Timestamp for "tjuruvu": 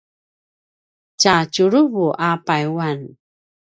1.53-2.05